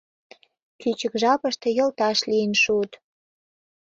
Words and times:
Кӱчык 0.79 1.13
жапыште 1.21 1.67
йолташ 1.77 2.19
лийын 2.29 2.53
шуыт. 2.63 2.91